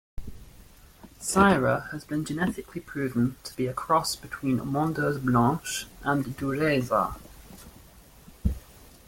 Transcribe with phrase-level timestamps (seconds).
[1.19, 7.15] Syrah has been genetically proven to be a cross between Mondeuse Blanche and Dureza.